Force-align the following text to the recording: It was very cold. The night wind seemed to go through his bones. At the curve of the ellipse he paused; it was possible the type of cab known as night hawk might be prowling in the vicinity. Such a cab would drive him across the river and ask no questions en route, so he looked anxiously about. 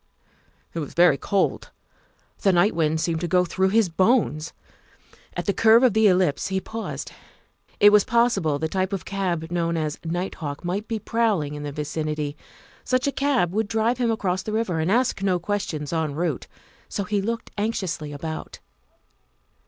It 0.73 0.79
was 0.79 0.95
very 0.95 1.19
cold. 1.19 1.69
The 2.39 2.51
night 2.51 2.73
wind 2.73 2.99
seemed 2.99 3.21
to 3.21 3.27
go 3.27 3.45
through 3.45 3.69
his 3.69 3.87
bones. 3.87 4.51
At 5.37 5.45
the 5.45 5.53
curve 5.53 5.83
of 5.83 5.93
the 5.93 6.07
ellipse 6.07 6.47
he 6.47 6.59
paused; 6.59 7.11
it 7.79 7.91
was 7.91 8.03
possible 8.03 8.57
the 8.57 8.67
type 8.67 8.93
of 8.93 9.05
cab 9.05 9.51
known 9.51 9.77
as 9.77 9.99
night 10.03 10.33
hawk 10.41 10.65
might 10.65 10.87
be 10.87 10.97
prowling 10.97 11.53
in 11.53 11.61
the 11.61 11.71
vicinity. 11.71 12.35
Such 12.83 13.05
a 13.05 13.11
cab 13.11 13.53
would 13.53 13.67
drive 13.67 13.99
him 13.99 14.09
across 14.09 14.41
the 14.41 14.53
river 14.53 14.79
and 14.79 14.91
ask 14.91 15.21
no 15.21 15.37
questions 15.37 15.93
en 15.93 16.15
route, 16.15 16.47
so 16.89 17.03
he 17.03 17.21
looked 17.21 17.51
anxiously 17.55 18.11
about. 18.11 18.57